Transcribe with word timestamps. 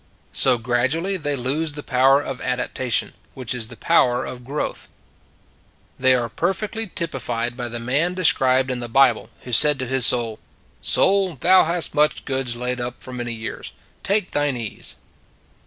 So, 0.33 0.57
gradually, 0.57 1.15
they 1.15 1.35
lose 1.35 1.73
the 1.73 1.83
power 1.83 2.19
of 2.23 2.41
adaptation, 2.41 3.13
which 3.35 3.53
is 3.53 3.67
the 3.67 3.77
power 3.77 4.25
of 4.25 4.43
growth. 4.43 4.87
They 5.99 6.15
are 6.15 6.27
perfectly 6.27 6.87
typified 6.87 7.55
by 7.55 7.67
the 7.67 7.79
man 7.79 8.15
described 8.15 8.71
in 8.71 8.79
the 8.79 8.89
Bible, 8.89 9.29
who 9.41 9.51
said 9.51 9.77
to 9.77 9.85
his 9.85 10.07
soul:" 10.07 10.39
Soul, 10.81 11.35
thou 11.39 11.65
hast 11.65 11.93
much 11.93 12.25
goods 12.25 12.55
laid 12.55 12.81
up 12.81 12.99
for 12.99 13.13
many 13.13 13.33
years: 13.35 13.73
take 14.01 14.31
thine 14.31 14.57
ease." 14.57 14.95